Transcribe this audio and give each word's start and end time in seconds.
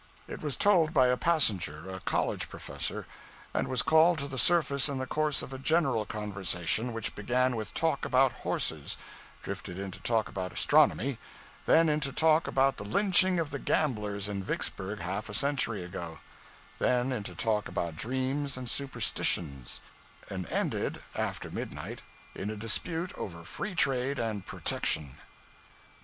It 0.27 0.41
was 0.41 0.57
told 0.57 0.95
by 0.95 1.09
a 1.09 1.15
passenger 1.15 1.87
a 1.87 1.99
college 1.99 2.49
professor 2.49 3.05
and 3.53 3.67
was 3.67 3.83
called 3.83 4.17
to 4.17 4.27
the 4.27 4.39
surface 4.39 4.89
in 4.89 4.97
the 4.97 5.05
course 5.05 5.43
of 5.43 5.53
a 5.53 5.59
general 5.59 6.07
conversation 6.07 6.91
which 6.91 7.13
began 7.13 7.55
with 7.55 7.75
talk 7.75 8.03
about 8.03 8.31
horses, 8.31 8.97
drifted 9.43 9.77
into 9.77 9.99
talk 10.01 10.27
about 10.27 10.51
astronomy, 10.51 11.19
then 11.67 11.87
into 11.87 12.11
talk 12.11 12.47
about 12.47 12.77
the 12.77 12.83
lynching 12.83 13.37
of 13.39 13.51
the 13.51 13.59
gamblers 13.59 14.27
in 14.27 14.43
Vicksburg 14.43 15.01
half 15.01 15.29
a 15.29 15.35
century 15.35 15.83
ago, 15.83 16.17
then 16.79 17.11
into 17.11 17.35
talk 17.35 17.67
about 17.67 17.95
dreams 17.95 18.57
and 18.57 18.67
superstitions; 18.67 19.81
and 20.31 20.47
ended, 20.49 21.03
after 21.15 21.51
midnight, 21.51 22.01
in 22.33 22.49
a 22.49 22.55
dispute 22.55 23.13
over 23.19 23.43
free 23.43 23.75
trade 23.75 24.17
and 24.17 24.47
protection. 24.47 25.19